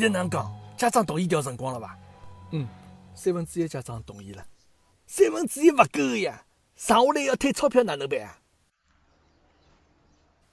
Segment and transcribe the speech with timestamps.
[0.00, 0.52] 在哪能讲？
[0.76, 1.96] 家长同意调辰光了伐？
[2.50, 2.66] 嗯，
[3.14, 4.44] 三分之一家长同意了。
[5.06, 6.44] 三分之一勿够呀，
[6.76, 8.38] 剩下来要退钞票哪能办啊？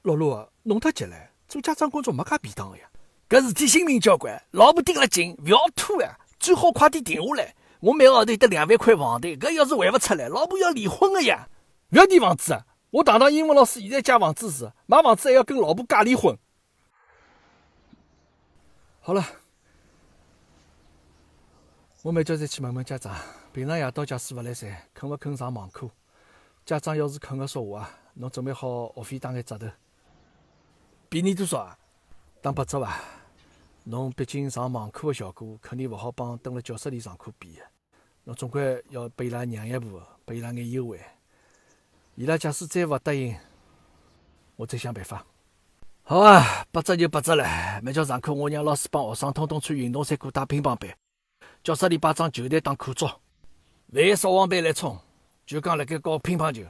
[0.04, 1.16] 老陆，弄太急了，
[1.48, 2.84] 做家长工作没介便当个呀。
[3.28, 7.56] 搿事体性命交关，老婆盯了紧，勿要拖呀，最好快点停下来。
[7.80, 11.48] 我每个号头有得两万块房贷，搿要是还勿出来，老婆要离婚个呀！
[11.92, 12.66] 勿要提房子啊！
[12.92, 16.38] 我堂堂英文老师，现在借房子时，买房子还要跟老婆假离婚。
[19.02, 19.26] 好了，
[22.04, 23.16] 我明朝再去问问家长。
[23.52, 25.90] 平常夜到假使勿来三，肯勿肯上网课？
[26.66, 29.68] 家长要是肯个说话啊，侬准备好学费打眼折头。
[31.08, 31.80] 便宜多少啊？
[32.42, 33.00] 打八折伐？
[33.86, 37.64] 侬毕竟上网课个效果，肯定勿好帮蹲辣教室里上课比个。
[38.26, 41.02] 侬总归要拨伊拉让一步，拨伊拉眼优惠。
[42.16, 43.36] 伊拉假使再勿答应，
[44.58, 45.26] 我再想办法。
[46.10, 47.46] 好啊，八折就八折了。
[47.84, 50.90] 明朝上课，我让老师帮学生统统穿运动衫裤打乒乓板，
[51.64, 53.08] 教室里摆张球台当课桌，
[53.94, 54.98] 万一少王班来冲，
[55.46, 56.64] 就讲辣盖教乒乓球。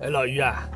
[0.00, 0.66] 哎，老于啊，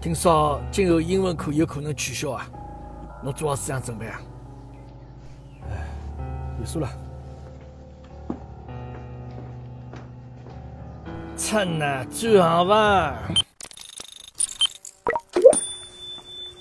[0.00, 2.48] 听说今后英文课有可能取消啊，
[3.24, 4.20] 侬做好思想准备啊？
[5.68, 5.84] 哎，
[6.60, 6.88] 有数了。
[11.38, 13.14] 趁啊，转行吧？